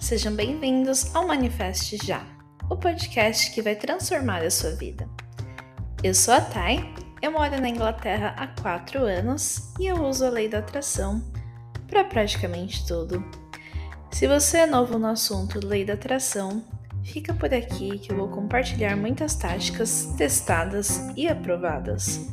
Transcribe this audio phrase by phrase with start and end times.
[0.00, 2.24] sejam bem-vindos ao Manifeste Já,
[2.70, 5.06] o podcast que vai transformar a sua vida.
[6.02, 10.30] Eu sou a Thay, eu moro na Inglaterra há 4 anos e eu uso a
[10.30, 11.22] lei da atração
[11.86, 13.22] para praticamente tudo.
[14.10, 16.64] Se você é novo no assunto lei da atração,
[17.04, 22.26] fica por aqui que eu vou compartilhar muitas táticas testadas e aprovadas.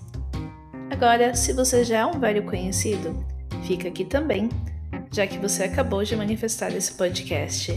[0.90, 3.26] Agora, se você já é um velho conhecido,
[3.64, 4.50] fica aqui também
[5.12, 7.72] já que você acabou de manifestar esse podcast.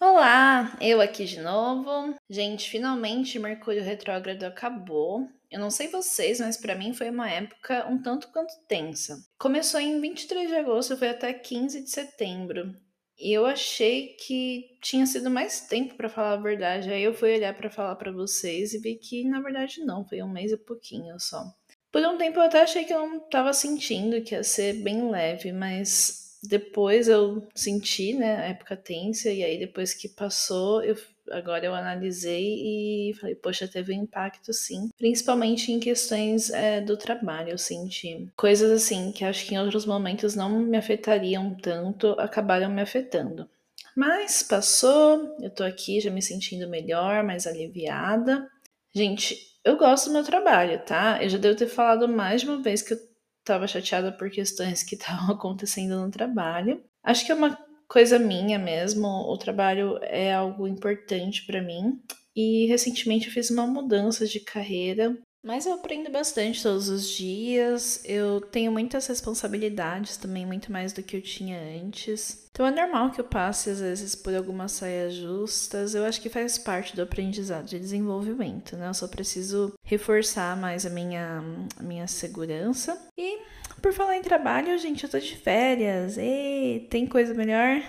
[0.00, 2.14] Olá, eu aqui de novo.
[2.28, 5.28] Gente, finalmente Mercúrio retrógrado acabou.
[5.50, 9.16] Eu não sei vocês, mas para mim foi uma época um tanto quanto tensa.
[9.38, 12.74] Começou em 23 de agosto e foi até 15 de setembro.
[13.18, 16.90] E eu achei que tinha sido mais tempo para falar a verdade.
[16.90, 20.22] Aí eu fui olhar para falar para vocês e vi que na verdade não, foi
[20.22, 21.44] um mês e pouquinho só.
[21.90, 25.10] Por um tempo eu até achei que eu não tava sentindo que ia ser bem
[25.10, 30.94] leve, mas depois eu senti, né, a época tensa e aí depois que passou, eu
[31.30, 34.88] agora eu analisei e falei, poxa, teve um impacto sim.
[34.96, 38.28] Principalmente em questões é, do trabalho, eu senti.
[38.36, 43.48] Coisas assim que acho que em outros momentos não me afetariam tanto, acabaram me afetando.
[43.96, 48.46] Mas passou, eu tô aqui já me sentindo melhor, mais aliviada.
[48.94, 51.18] Gente, eu gosto do meu trabalho, tá?
[51.22, 52.98] Eu já devo ter falado mais de uma vez que eu
[53.42, 56.84] tava chateada por questões que estavam acontecendo no trabalho.
[57.02, 57.58] Acho que é uma
[57.88, 59.06] coisa minha mesmo.
[59.06, 62.00] O trabalho é algo importante para mim.
[62.34, 65.16] E recentemente eu fiz uma mudança de carreira.
[65.46, 68.02] Mas eu aprendo bastante todos os dias.
[68.04, 72.48] Eu tenho muitas responsabilidades também, muito mais do que eu tinha antes.
[72.50, 75.94] Então é normal que eu passe às vezes por algumas saias justas.
[75.94, 78.88] Eu acho que faz parte do aprendizado de desenvolvimento, né?
[78.88, 81.44] Eu só preciso reforçar mais a minha,
[81.78, 83.00] a minha segurança.
[83.16, 83.35] E
[83.80, 86.16] por falar em trabalho, gente, eu tô de férias.
[86.18, 87.82] E tem coisa melhor?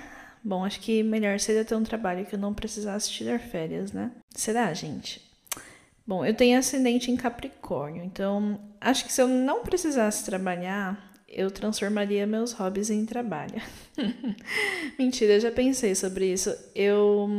[0.43, 4.11] Bom, acho que melhor seria ter um trabalho que eu não precisasse tirar férias, né?
[4.29, 5.21] Será, gente?
[6.05, 11.51] Bom, eu tenho ascendente em Capricórnio, então acho que se eu não precisasse trabalhar, eu
[11.51, 13.61] transformaria meus hobbies em trabalho.
[14.97, 16.55] Mentira, já pensei sobre isso.
[16.73, 17.29] Eu,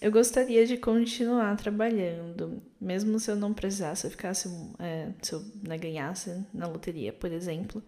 [0.00, 4.48] eu gostaria de continuar trabalhando, mesmo se eu não precisasse, eu ficasse,
[4.78, 7.82] é, se eu né, ganhasse na loteria, por exemplo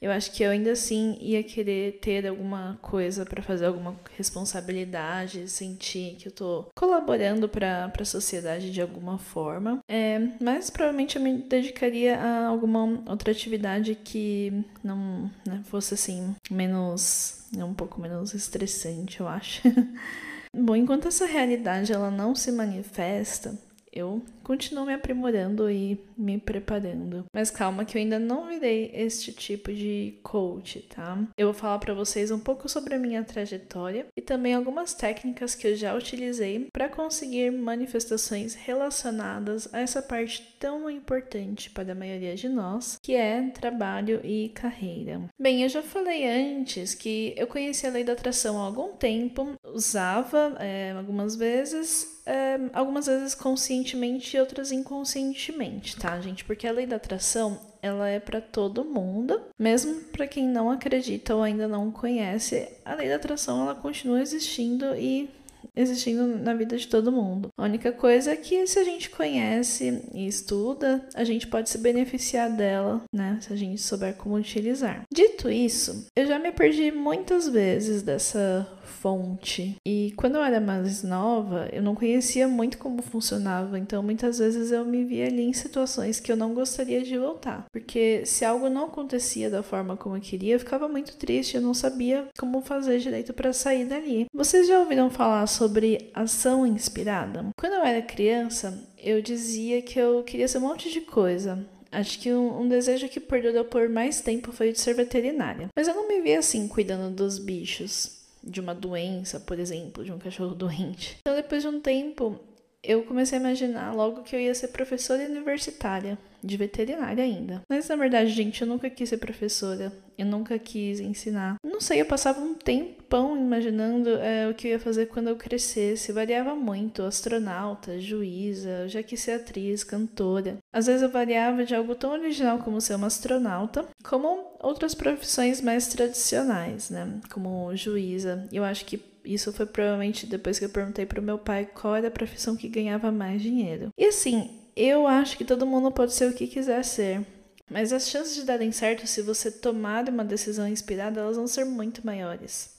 [0.00, 5.48] eu acho que eu ainda assim ia querer ter alguma coisa para fazer alguma responsabilidade,
[5.48, 9.80] sentir que eu tô colaborando para a sociedade de alguma forma.
[9.88, 16.34] É, mas provavelmente eu me dedicaria a alguma outra atividade que não né, fosse assim
[16.50, 19.62] menos, um pouco menos estressante, eu acho.
[20.54, 23.58] Bom, enquanto essa realidade ela não se manifesta,
[23.92, 27.24] eu continuo me aprimorando e me preparando.
[27.34, 31.18] Mas calma que eu ainda não virei este tipo de coach, tá?
[31.36, 35.54] Eu vou falar para vocês um pouco sobre a minha trajetória e também algumas técnicas
[35.54, 41.94] que eu já utilizei para conseguir manifestações relacionadas a essa parte tão importante para a
[41.94, 45.22] maioria de nós, que é trabalho e carreira.
[45.40, 49.54] Bem, eu já falei antes que eu conheci a lei da atração há algum tempo,
[49.64, 56.44] usava é, algumas vezes é, algumas vezes conscientemente e outras inconscientemente, tá, gente?
[56.44, 61.34] Porque a lei da atração ela é para todo mundo, mesmo para quem não acredita
[61.34, 62.68] ou ainda não conhece.
[62.84, 65.28] A lei da atração ela continua existindo e
[65.76, 67.48] existindo na vida de todo mundo.
[67.56, 71.78] A única coisa é que se a gente conhece e estuda, a gente pode se
[71.78, 73.38] beneficiar dela, né?
[73.40, 75.02] Se a gente souber como utilizar.
[75.12, 79.76] Dito isso, eu já me perdi muitas vezes dessa fonte.
[79.86, 84.70] E quando eu era mais nova, eu não conhecia muito como funcionava, então muitas vezes
[84.70, 87.64] eu me via ali em situações que eu não gostaria de voltar.
[87.72, 91.62] Porque se algo não acontecia da forma como eu queria, eu ficava muito triste, eu
[91.62, 94.26] não sabia como fazer direito para sair dali.
[94.32, 97.46] Vocês já ouviram falar sobre ação inspirada?
[97.58, 101.64] Quando eu era criança, eu dizia que eu queria ser um monte de coisa.
[101.92, 105.68] Acho que um, um, desejo que perdurou por mais tempo foi de ser veterinária.
[105.76, 110.12] Mas eu não me via assim cuidando dos bichos de uma doença, por exemplo, de
[110.12, 111.16] um cachorro doente.
[111.20, 112.38] Então, depois de um tempo,
[112.82, 117.62] eu comecei a imaginar logo que eu ia ser professora universitária, de veterinária ainda.
[117.68, 121.56] Mas na verdade, gente, eu nunca quis ser professora, eu nunca quis ensinar.
[121.64, 125.36] Não sei, eu passava um tempão imaginando é, o que eu ia fazer quando eu
[125.36, 126.12] crescesse.
[126.12, 130.58] Variava muito, astronauta, juíza, já quis ser atriz, cantora.
[130.72, 135.60] Às vezes eu variava de algo tão original como ser uma astronauta, como outras profissões
[135.60, 137.20] mais tradicionais, né?
[137.32, 138.46] Como juíza.
[138.52, 142.08] Eu acho que isso foi provavelmente depois que eu perguntei pro meu pai qual era
[142.08, 143.88] a profissão que ganhava mais dinheiro.
[143.98, 147.26] E assim, eu acho que todo mundo pode ser o que quiser ser.
[147.70, 151.64] Mas as chances de darem certo se você tomar uma decisão inspirada, elas vão ser
[151.64, 152.74] muito maiores.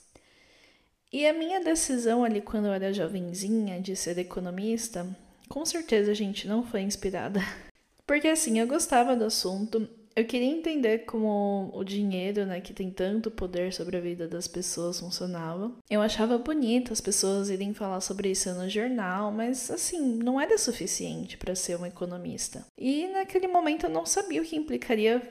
[1.12, 5.08] E a minha decisão ali quando eu era jovenzinha de ser economista,
[5.48, 7.40] com certeza a gente não foi inspirada.
[8.06, 12.90] Porque assim, eu gostava do assunto, eu queria entender como o dinheiro, né, que tem
[12.90, 15.72] tanto poder sobre a vida das pessoas, funcionava.
[15.90, 20.58] Eu achava bonito as pessoas irem falar sobre isso no jornal, mas assim, não era
[20.58, 22.66] suficiente para ser uma economista.
[22.78, 25.22] E naquele momento eu não sabia o que implicaria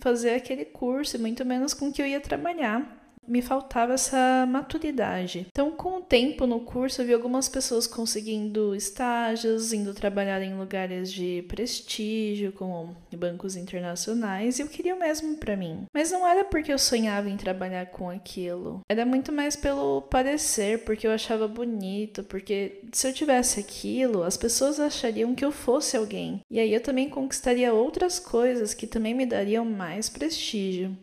[0.00, 2.95] fazer aquele curso, muito menos com que eu ia trabalhar
[3.26, 5.46] me faltava essa maturidade.
[5.48, 10.56] Então, com o tempo no curso, eu vi algumas pessoas conseguindo estágios, indo trabalhar em
[10.56, 15.86] lugares de prestígio, como bancos internacionais, e eu queria o mesmo para mim.
[15.94, 18.80] Mas não era porque eu sonhava em trabalhar com aquilo.
[18.88, 24.36] Era muito mais pelo parecer, porque eu achava bonito, porque se eu tivesse aquilo, as
[24.36, 26.40] pessoas achariam que eu fosse alguém.
[26.50, 30.96] E aí eu também conquistaria outras coisas que também me dariam mais prestígio.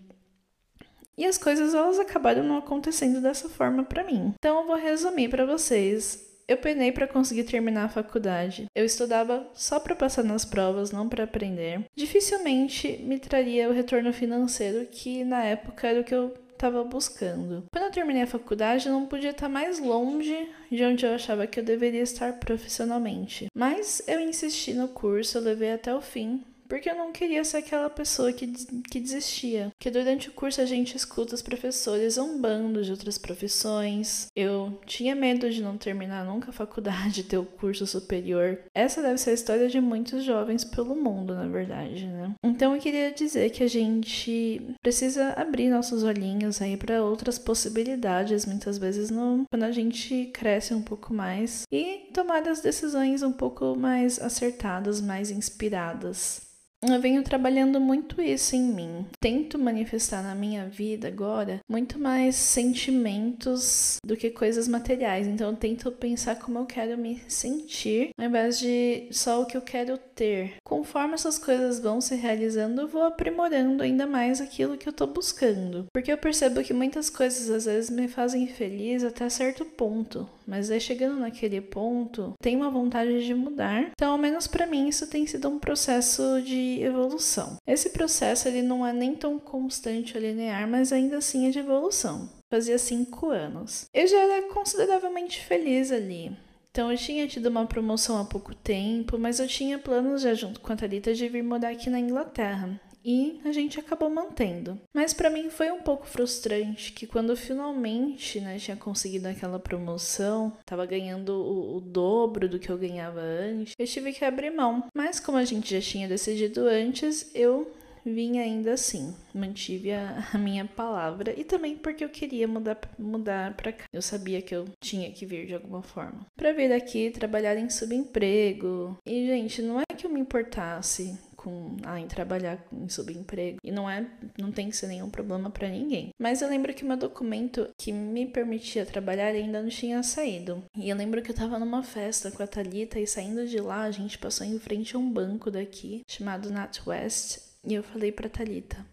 [1.18, 4.34] E as coisas elas acabaram não acontecendo dessa forma para mim.
[4.38, 6.32] Então eu vou resumir para vocês.
[6.48, 8.66] Eu penei para conseguir terminar a faculdade.
[8.76, 11.86] Eu estudava só para passar nas provas, não para aprender.
[11.96, 17.66] Dificilmente me traria o retorno financeiro que na época era o que eu estava buscando.
[17.72, 21.48] Quando eu terminei a faculdade, eu não podia estar mais longe de onde eu achava
[21.48, 23.48] que eu deveria estar profissionalmente.
[23.54, 26.44] Mas eu insisti no curso, eu levei até o fim
[26.74, 29.72] porque eu não queria ser aquela pessoa que, que desistia.
[29.78, 34.26] Que durante o curso a gente escuta os professores zombando de outras profissões.
[34.36, 38.58] Eu tinha medo de não terminar nunca a faculdade, ter o curso superior.
[38.74, 42.34] Essa deve ser a história de muitos jovens pelo mundo, na verdade, né?
[42.44, 48.48] Então eu queria dizer que a gente precisa abrir nossos olhinhos aí para outras possibilidades,
[48.48, 53.76] muitas vezes quando a gente cresce um pouco mais e tomar as decisões um pouco
[53.76, 56.52] mais acertadas, mais inspiradas
[56.92, 59.06] eu venho trabalhando muito isso em mim.
[59.20, 65.28] Tento manifestar na minha vida agora muito mais sentimentos do que coisas materiais.
[65.28, 69.58] Então eu tento pensar como eu quero me sentir, ao invés de só o que
[69.58, 70.56] eu quero ter.
[70.64, 75.08] Conforme essas coisas vão se realizando, eu vou aprimorando ainda mais aquilo que eu tô
[75.08, 75.86] buscando.
[75.94, 80.70] Porque eu percebo que muitas coisas às vezes me fazem feliz até certo ponto, mas
[80.70, 83.92] aí chegando naquele ponto, tem uma vontade de mudar.
[83.92, 87.58] Então, ao menos para mim, isso tem sido um processo de evolução.
[87.68, 91.60] Esse processo ele não é nem tão constante ou linear, mas ainda assim é de
[91.60, 92.30] evolução.
[92.50, 93.86] Fazia cinco anos.
[93.94, 96.32] Eu já era consideravelmente feliz ali.
[96.70, 100.60] Então eu tinha tido uma promoção há pouco tempo, mas eu tinha planos já junto
[100.60, 104.80] com a Thalita de vir morar aqui na Inglaterra e a gente acabou mantendo.
[104.94, 110.54] Mas para mim foi um pouco frustrante que quando finalmente né, tinha conseguido aquela promoção,
[110.66, 114.86] tava ganhando o, o, dobro do que eu ganhava antes, eu tive que abrir mão.
[114.94, 117.72] Mas como a gente já tinha decidido antes, eu
[118.06, 123.54] vim ainda assim, mantive a, a, minha palavra e também porque eu queria mudar mudar
[123.56, 123.86] para cá.
[123.92, 126.26] Eu sabia que eu tinha que vir de alguma forma.
[126.36, 128.98] Para vir aqui trabalhar em subemprego.
[129.06, 133.72] E gente, não é que eu me importasse com ah, em trabalhar em subemprego e
[133.72, 134.08] não é
[134.40, 136.12] não tem que ser nenhum problema para ninguém.
[136.18, 140.64] Mas eu lembro que meu documento que me permitia trabalhar ainda não tinha saído.
[140.78, 143.84] E eu lembro que eu tava numa festa com a Talita e saindo de lá
[143.84, 148.30] a gente passou em frente a um banco daqui chamado NatWest e eu falei para
[148.30, 148.93] Talita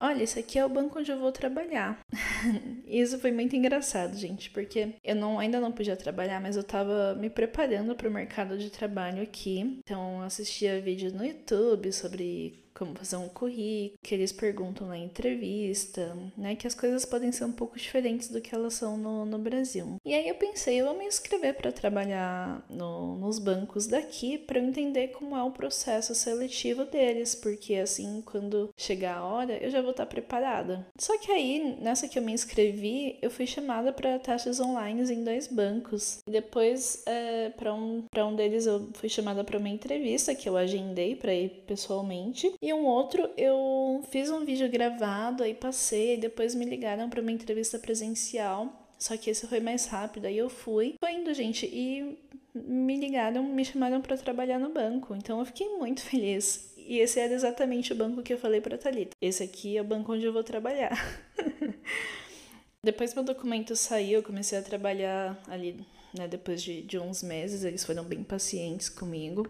[0.00, 1.98] Olha, esse aqui é o banco onde eu vou trabalhar.
[2.86, 7.16] Isso foi muito engraçado, gente, porque eu não, ainda não podia trabalhar, mas eu tava
[7.16, 9.58] me preparando para o mercado de trabalho aqui.
[9.58, 14.96] Então, eu assistia vídeos no YouTube sobre como fazer um currículo, que eles perguntam na
[14.96, 16.54] entrevista, né?
[16.54, 19.96] Que as coisas podem ser um pouco diferentes do que elas são no, no Brasil.
[20.04, 24.60] E aí eu pensei, eu vou me inscrever para trabalhar no, nos bancos daqui para
[24.60, 29.82] entender como é o processo seletivo deles, porque assim, quando chegar a hora, eu já
[29.82, 30.86] vou estar preparada.
[30.98, 35.24] Só que aí, nessa que eu me inscrevi, eu fui chamada para testes online em
[35.24, 36.20] dois bancos.
[36.26, 40.56] E depois, é, para um, um deles, eu fui chamada para uma entrevista que eu
[40.56, 42.52] agendei para ir pessoalmente.
[42.60, 47.20] E um outro, eu fiz um vídeo gravado, aí passei, e depois me ligaram para
[47.20, 48.84] uma entrevista presencial.
[48.98, 50.94] Só que esse foi mais rápido, aí eu fui.
[50.98, 52.18] Foi indo, gente, e
[52.54, 55.14] me ligaram, me chamaram para trabalhar no banco.
[55.14, 56.74] Então eu fiquei muito feliz.
[56.76, 59.14] E esse era exatamente o banco que eu falei para Talita.
[59.20, 60.92] Esse aqui é o banco onde eu vou trabalhar.
[62.82, 65.84] depois meu documento saiu, eu comecei a trabalhar ali,
[66.16, 69.46] né, depois de, de uns meses, eles foram bem pacientes comigo.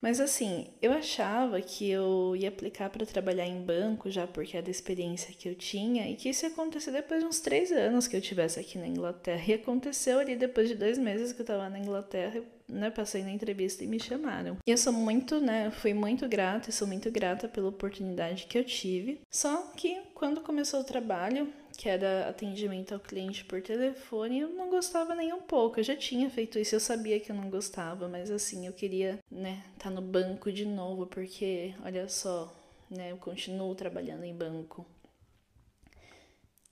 [0.00, 4.68] Mas assim, eu achava que eu ia aplicar para trabalhar em banco já porque era
[4.68, 8.06] a experiência que eu tinha e que isso ia acontecer depois de uns três anos
[8.06, 9.42] que eu tivesse aqui na Inglaterra.
[9.48, 13.30] E aconteceu ali depois de dois meses que eu estava na Inglaterra, né, passei na
[13.30, 14.58] entrevista e me chamaram.
[14.66, 18.58] E eu sou muito, né, fui muito grata e sou muito grata pela oportunidade que
[18.58, 19.20] eu tive.
[19.30, 24.68] Só que quando começou o trabalho, que era atendimento ao cliente por telefone, eu não
[24.68, 25.78] gostava nem um pouco.
[25.78, 29.20] Eu já tinha feito isso, eu sabia que eu não gostava, mas assim, eu queria,
[29.30, 32.52] né, estar tá no banco de novo, porque olha só,
[32.90, 34.84] né, eu continuo trabalhando em banco.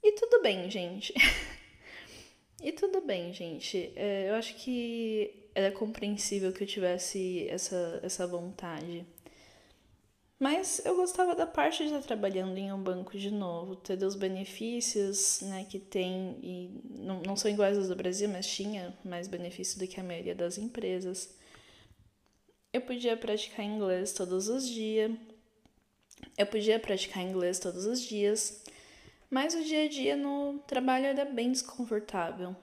[0.02, 1.14] E tudo bem, gente.
[2.60, 3.92] e tudo bem, gente.
[3.94, 9.06] É, eu acho que era compreensível que eu tivesse essa, essa vontade.
[10.38, 14.14] Mas eu gostava da parte de estar trabalhando em um banco de novo, ter os
[14.14, 19.26] benefícios né, que tem, e não, não são iguais aos do Brasil, mas tinha mais
[19.28, 21.34] benefício do que a maioria das empresas.
[22.70, 25.10] Eu podia praticar inglês todos os dias,
[26.36, 28.62] eu podia praticar inglês todos os dias,
[29.30, 32.54] mas o dia a dia no trabalho era bem desconfortável.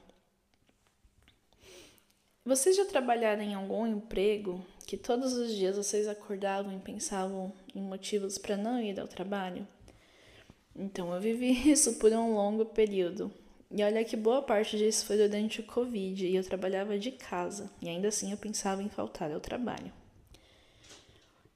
[2.45, 7.81] Vocês já trabalharam em algum emprego que todos os dias vocês acordavam e pensavam em
[7.81, 9.67] motivos para não ir ao trabalho?
[10.75, 13.31] Então eu vivi isso por um longo período.
[13.71, 17.71] E olha que boa parte disso foi durante o Covid e eu trabalhava de casa,
[17.81, 19.91] e ainda assim eu pensava em faltar ao trabalho.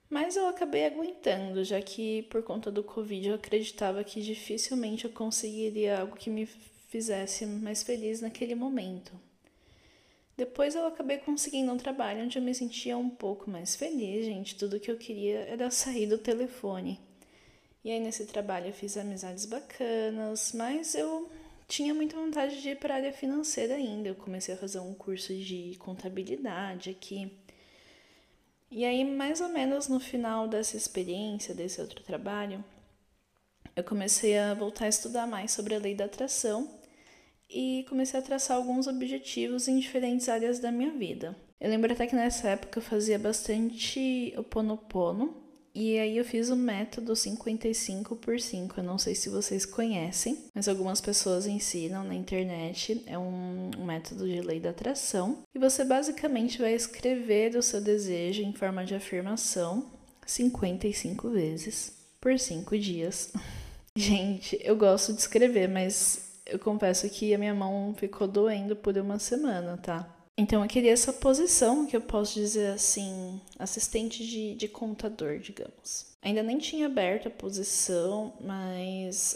[0.10, 5.12] Mas eu acabei aguentando, já que por conta do Covid eu acreditava que dificilmente eu
[5.12, 9.12] conseguiria algo que me fizesse mais feliz naquele momento.
[10.38, 14.56] Depois eu acabei conseguindo um trabalho onde eu me sentia um pouco mais feliz, gente.
[14.56, 17.00] Tudo que eu queria era sair do telefone.
[17.84, 21.28] E aí nesse trabalho eu fiz amizades bacanas, mas eu
[21.68, 24.10] tinha muita vontade de ir para a área financeira ainda.
[24.10, 27.32] Eu comecei a fazer um curso de contabilidade aqui.
[28.70, 32.64] E aí, mais ou menos no final dessa experiência, desse outro trabalho,
[33.76, 36.77] eu comecei a voltar a estudar mais sobre a lei da atração
[37.50, 41.36] e comecei a traçar alguns objetivos em diferentes áreas da minha vida.
[41.60, 45.48] Eu lembro até que nessa época eu fazia bastante o Ponopono,
[45.80, 48.80] e aí eu fiz o método 55 por 5.
[48.80, 53.04] Eu não sei se vocês conhecem, mas algumas pessoas ensinam na internet.
[53.06, 55.44] É um, método de lei da atração.
[55.54, 59.86] E você basicamente vai escrever o seu desejo em forma de afirmação
[60.26, 63.32] 55 vezes por 5 dias.
[63.96, 68.98] Gente, eu gosto de escrever, mas eu confesso que a minha mão ficou doendo por
[68.98, 70.14] uma semana, tá?
[70.38, 76.16] Então eu queria essa posição, que eu posso dizer assim, assistente de, de contador, digamos.
[76.22, 79.36] Ainda nem tinha aberto a posição, mas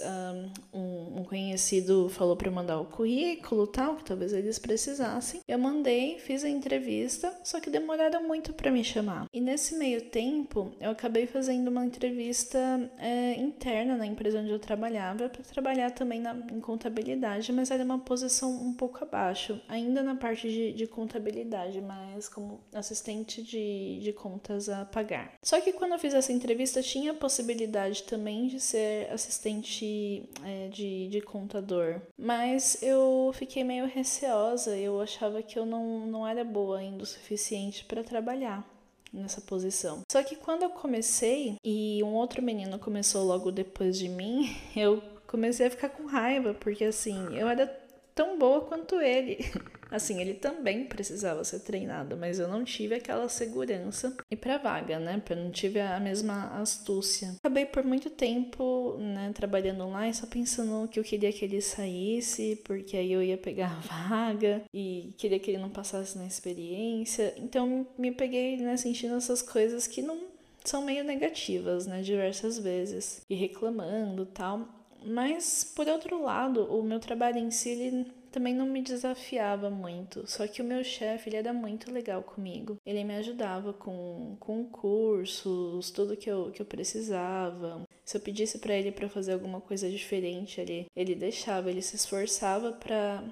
[0.74, 5.42] um, um conhecido falou para eu mandar o currículo tal, que talvez eles precisassem.
[5.48, 9.28] Eu mandei, fiz a entrevista, só que demoraram muito para me chamar.
[9.32, 12.58] E nesse meio tempo, eu acabei fazendo uma entrevista
[12.98, 17.84] é, interna na empresa onde eu trabalhava, para trabalhar também na, em contabilidade, mas era
[17.84, 24.00] uma posição um pouco abaixo, ainda na parte de, de contabilidade, mas como assistente de,
[24.00, 25.34] de contas a pagar.
[25.44, 30.68] Só que quando eu fiz essa entrevista, tinha a possibilidade também de ser assistente é,
[30.68, 36.44] de, de contador, mas eu fiquei meio receosa, eu achava que eu não, não era
[36.44, 38.64] boa ainda o suficiente para trabalhar
[39.12, 40.02] nessa posição.
[40.12, 45.02] Só que quando eu comecei e um outro menino começou logo depois de mim, eu
[45.28, 47.68] comecei a ficar com raiva, porque assim, eu era
[48.14, 49.38] tão boa quanto ele.
[49.92, 54.98] Assim, ele também precisava ser treinado, mas eu não tive aquela segurança e para vaga,
[54.98, 55.22] né?
[55.30, 57.36] Eu não tive a mesma astúcia.
[57.38, 61.62] Acabei por muito tempo, né, trabalhando lá e só pensando que eu queria que ele
[61.62, 66.26] saísse, porque aí eu ia pegar a vaga e queria que ele não passasse na
[66.26, 67.34] experiência.
[67.38, 70.32] Então me peguei, né, sentindo essas coisas que não
[70.64, 74.68] são meio negativas, né, diversas vezes e reclamando, tal.
[75.04, 80.30] Mas por outro lado, o meu trabalho em si ele também não me desafiava muito.
[80.30, 82.78] Só que o meu chefe, ele era muito legal comigo.
[82.86, 87.84] Ele me ajudava com, com cursos, tudo que eu, que eu precisava.
[88.06, 91.96] Se eu pedisse para ele para fazer alguma coisa diferente, ele, ele deixava, ele se
[91.96, 93.24] esforçava para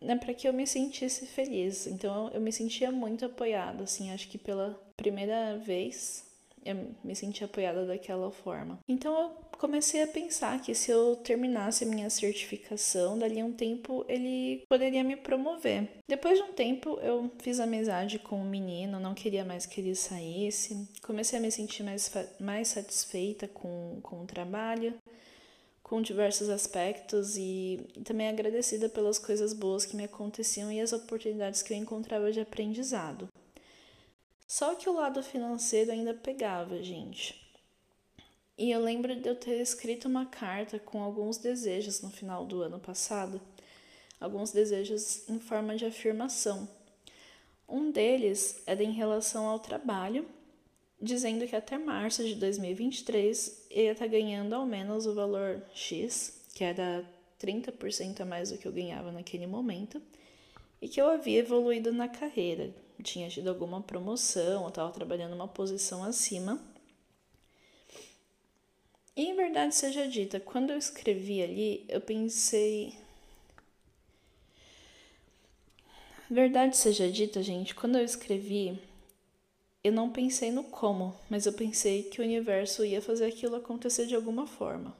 [0.00, 1.86] né, para que eu me sentisse feliz.
[1.86, 6.24] Então eu me sentia muito apoiada, assim, acho que pela primeira vez
[6.64, 8.78] eu me senti apoiada daquela forma.
[8.88, 13.52] Então eu comecei a pensar que se eu terminasse a minha certificação, dali a um
[13.52, 15.88] tempo ele poderia me promover.
[16.08, 19.80] Depois de um tempo eu fiz amizade com o um menino, não queria mais que
[19.80, 20.88] ele saísse.
[21.02, 24.94] Comecei a me sentir mais, mais satisfeita com, com o trabalho
[25.86, 31.62] com diversos aspectos e também agradecida pelas coisas boas que me aconteciam e as oportunidades
[31.62, 33.28] que eu encontrava de aprendizado.
[34.48, 37.45] Só que o lado financeiro ainda pegava, gente.
[38.58, 42.62] E eu lembro de eu ter escrito uma carta com alguns desejos no final do
[42.62, 43.40] ano passado,
[44.18, 46.68] alguns desejos em forma de afirmação.
[47.68, 50.26] Um deles é em relação ao trabalho,
[51.00, 55.62] dizendo que até março de 2023 ele ia estar tá ganhando ao menos o valor
[55.74, 57.04] X, que era
[57.38, 60.00] 30% a mais do que eu ganhava naquele momento,
[60.80, 62.72] e que eu havia evoluído na carreira,
[63.02, 66.60] tinha tido alguma promoção, eu estava trabalhando uma posição acima.
[69.16, 72.94] E em verdade seja dita, quando eu escrevi ali, eu pensei.
[76.30, 78.78] Verdade seja dita, gente, quando eu escrevi,
[79.82, 84.06] eu não pensei no como, mas eu pensei que o universo ia fazer aquilo acontecer
[84.06, 84.94] de alguma forma.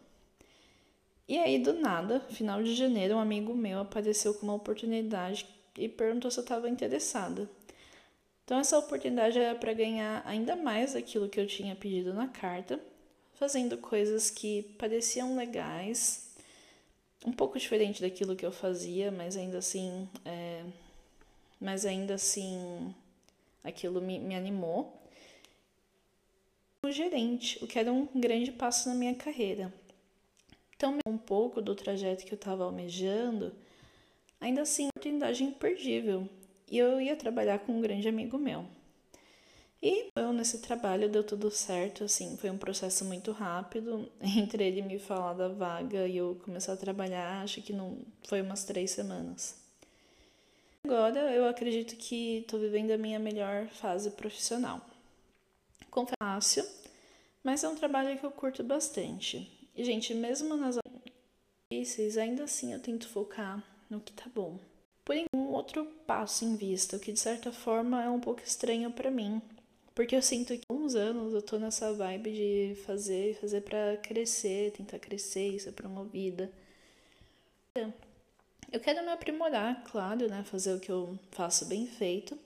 [1.28, 5.46] E aí, do nada, final de janeiro, um amigo meu apareceu com uma oportunidade
[5.76, 7.50] e perguntou se eu estava interessada.
[8.44, 12.80] Então, essa oportunidade era para ganhar ainda mais daquilo que eu tinha pedido na carta,
[13.37, 16.26] fazendo coisas que pareciam legais,
[17.25, 20.64] um pouco diferente daquilo que eu fazia, mas ainda assim, é,
[21.61, 22.95] mas ainda assim,
[23.62, 25.00] aquilo me, me animou.
[26.83, 29.73] O gerente, o que era um grande passo na minha carreira.
[30.76, 33.52] Então, um pouco do trajeto que eu estava almejando,
[34.40, 36.28] ainda assim, oportunidade imperdível
[36.71, 38.66] e eu ia trabalhar com um grande amigo meu.
[39.88, 44.11] E eu, nesse trabalho deu tudo certo, assim, foi um processo muito rápido.
[44.21, 48.43] Entre ele me falar da vaga e eu começar a trabalhar, acho que não foi
[48.43, 49.57] umas três semanas.
[50.83, 54.85] Agora eu acredito que estou vivendo a minha melhor fase profissional.
[55.88, 56.69] Confesso,
[57.45, 59.49] mas é um trabalho que eu curto bastante.
[59.76, 60.78] E, gente, mesmo nas
[61.71, 64.59] difíceis, ainda assim eu tento focar no que tá bom.
[65.05, 68.90] Porém, um outro passo em vista, o que de certa forma é um pouco estranho
[68.90, 69.40] para mim,
[69.96, 73.96] porque eu sinto que há uns anos eu tô nessa vibe de fazer, fazer para
[73.96, 76.52] crescer, tentar crescer e ser promovida.
[78.70, 82.38] Eu quero me aprimorar, claro, né, fazer o que eu faço bem feito,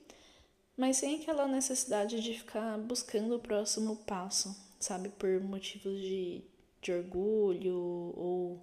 [0.77, 6.41] mas sem aquela necessidade de ficar buscando o próximo passo, sabe, por motivos de,
[6.81, 8.61] de orgulho ou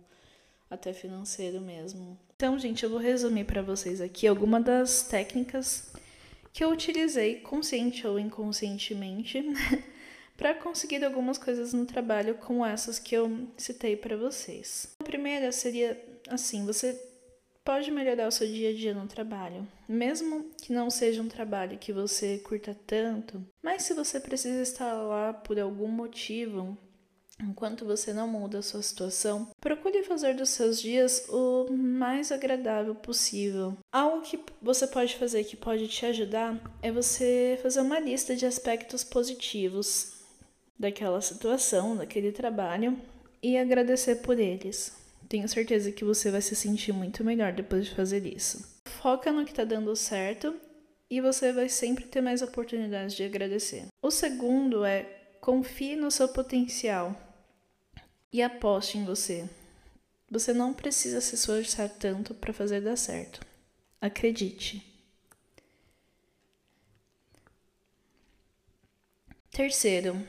[0.71, 2.19] até financeiro mesmo.
[2.37, 5.93] Então, gente, eu vou resumir para vocês aqui algumas das técnicas
[6.59, 9.45] que eu utilizei consciente ou inconscientemente
[10.37, 14.93] para conseguir algumas coisas no trabalho como essas que eu citei para vocês.
[14.99, 15.97] A primeira seria
[16.29, 17.01] assim, você
[17.65, 21.79] pode melhorar o seu dia a dia no trabalho, mesmo que não seja um trabalho
[21.79, 26.77] que você curta tanto, mas se você precisa estar lá por algum motivo,
[27.41, 32.95] Enquanto você não muda a sua situação, procure fazer dos seus dias o mais agradável
[32.95, 33.77] possível.
[33.93, 38.45] Algo que você pode fazer que pode te ajudar é você fazer uma lista de
[38.45, 40.15] aspectos positivos
[40.79, 42.99] daquela situação, daquele trabalho
[43.43, 44.97] e agradecer por eles.
[45.29, 48.79] Tenho certeza que você vai se sentir muito melhor depois de fazer isso.
[49.01, 50.55] Foca no que está dando certo
[51.11, 53.87] e você vai sempre ter mais oportunidades de agradecer.
[54.03, 55.03] O segundo é
[55.41, 57.28] confie no seu potencial
[58.33, 59.49] e aposte em você.
[60.31, 63.41] Você não precisa se esforçar tanto para fazer dar certo.
[64.01, 64.85] Acredite.
[69.51, 70.25] Terceiro,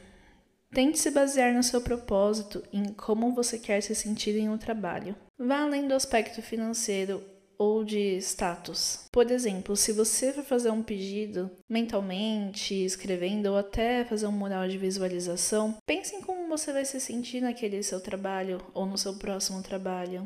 [0.73, 5.15] tente se basear no seu propósito, em como você quer se sentir em um trabalho.
[5.37, 7.23] Vá além do aspecto financeiro
[7.59, 9.01] ou de status.
[9.11, 14.67] Por exemplo, se você for fazer um pedido mentalmente, escrevendo ou até fazer um mural
[14.67, 19.13] de visualização, pense em como você vai se sentir naquele seu trabalho ou no seu
[19.15, 20.25] próximo trabalho.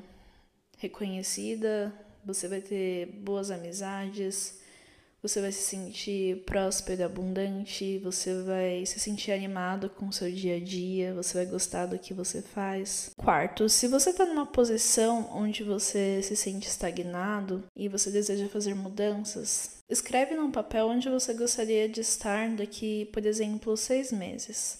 [0.78, 1.92] Reconhecida,
[2.24, 4.62] você vai ter boas amizades,
[5.24, 10.58] você vai se sentir próspero, abundante, você vai se sentir animado com o seu dia
[10.58, 13.10] a dia, você vai gostar do que você faz.
[13.16, 18.74] Quarto, se você está numa posição onde você se sente estagnado e você deseja fazer
[18.74, 24.80] mudanças, escreve num papel onde você gostaria de estar daqui, por exemplo, seis meses.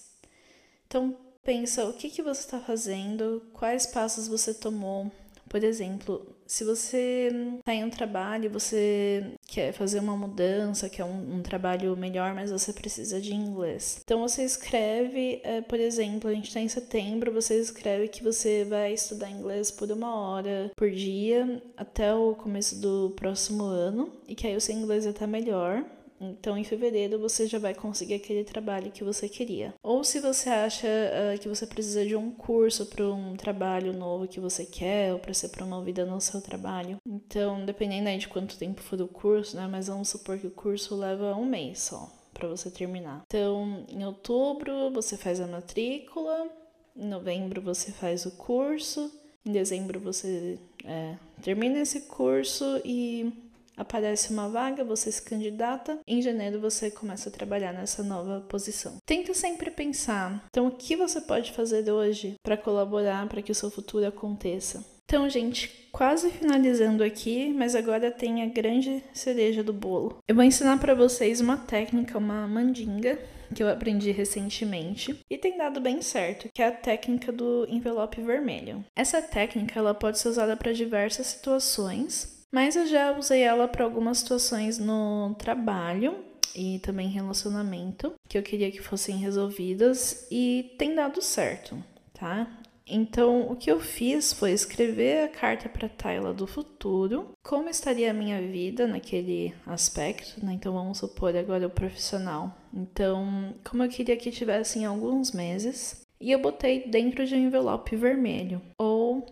[0.86, 5.10] Então, pensa o que, que você está fazendo, quais passos você tomou,
[5.48, 11.36] por exemplo, se você está em um trabalho, você quer fazer uma mudança, quer um,
[11.36, 14.00] um, trabalho melhor, mas você precisa de inglês.
[14.04, 18.64] Então você escreve, é, por exemplo, a gente está em setembro, você escreve que você
[18.64, 24.34] vai estudar inglês por uma hora por dia até o começo do próximo ano e
[24.34, 25.84] que aí o seu inglês vai estar melhor.
[26.30, 29.74] Então, em fevereiro, você já vai conseguir aquele trabalho que você queria.
[29.82, 34.28] Ou se você acha uh, que você precisa de um curso para um trabalho novo
[34.28, 36.98] que você quer, ou para ser promovida no seu trabalho.
[37.06, 39.66] Então, dependendo aí de quanto tempo for o curso, né?
[39.70, 43.22] Mas vamos supor que o curso leva um mês só para você terminar.
[43.26, 46.48] Então, em outubro, você faz a matrícula,
[46.96, 49.10] em novembro, você faz o curso,
[49.46, 53.32] em dezembro, você é, termina esse curso e
[53.76, 58.98] aparece uma vaga, você se candidata, em janeiro você começa a trabalhar nessa nova posição.
[59.04, 63.54] Tenta sempre pensar, então o que você pode fazer hoje para colaborar para que o
[63.54, 64.84] seu futuro aconteça?
[65.06, 70.18] Então, gente, quase finalizando aqui, mas agora tem a grande cereja do bolo.
[70.26, 73.18] Eu vou ensinar para vocês uma técnica, uma mandinga
[73.54, 78.20] que eu aprendi recentemente e tem dado bem certo, que é a técnica do envelope
[78.20, 78.84] vermelho.
[78.96, 83.84] Essa técnica ela pode ser usada para diversas situações, mas eu já usei ela para
[83.84, 86.16] algumas situações no trabalho
[86.54, 92.48] e também relacionamento que eu queria que fossem resolvidas e tem dado certo, tá?
[92.86, 98.10] Então, o que eu fiz foi escrever a carta para Tayla do futuro, como estaria
[98.10, 100.52] a minha vida naquele aspecto, né?
[100.52, 102.54] Então, vamos supor agora o profissional.
[102.72, 107.96] Então, como eu queria que tivessem alguns meses, e eu botei dentro de um envelope
[107.96, 108.60] vermelho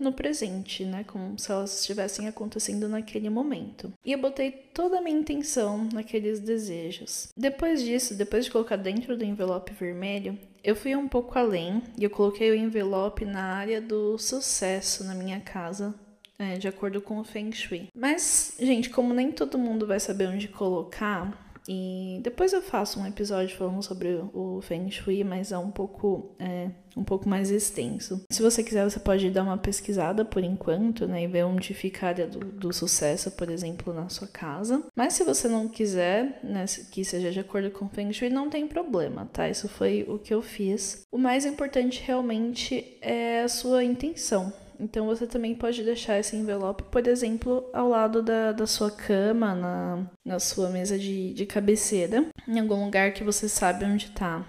[0.03, 3.93] no presente, né, como se elas estivessem acontecendo naquele momento.
[4.05, 7.29] E eu botei toda a minha intenção naqueles desejos.
[7.37, 12.05] Depois disso, depois de colocar dentro do envelope vermelho, eu fui um pouco além e
[12.05, 15.95] eu coloquei o envelope na área do sucesso na minha casa,
[16.39, 17.89] é, de acordo com o Feng Shui.
[17.95, 23.07] Mas, gente, como nem todo mundo vai saber onde colocar, e depois eu faço um
[23.07, 28.25] episódio falando sobre o Feng Shui, mas é um pouco, é, um pouco mais extenso.
[28.31, 31.23] Se você quiser, você pode dar uma pesquisada por enquanto, né?
[31.23, 34.83] E ver onde fica a área do, do sucesso, por exemplo, na sua casa.
[34.97, 38.51] Mas se você não quiser, né, que seja de acordo com o Feng Shui, não
[38.51, 39.49] tem problema, tá?
[39.49, 41.03] Isso foi o que eu fiz.
[41.13, 44.53] O mais importante realmente é a sua intenção.
[44.83, 49.55] Então você também pode deixar esse envelope, por exemplo, ao lado da, da sua cama,
[49.55, 54.45] na, na sua mesa de, de cabeceira, em algum lugar que você sabe onde tá.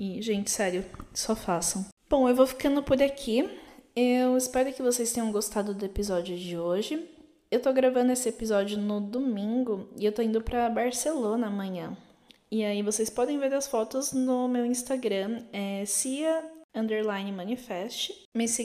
[0.00, 1.86] E, gente, sério, só façam.
[2.10, 3.48] Bom, eu vou ficando por aqui.
[3.94, 7.08] Eu espero que vocês tenham gostado do episódio de hoje.
[7.48, 11.96] Eu tô gravando esse episódio no domingo e eu tô indo para Barcelona amanhã.
[12.50, 16.56] E aí vocês podem ver as fotos no meu Instagram, é Cia
[17.32, 18.12] Manifest.
[18.34, 18.64] Me sigam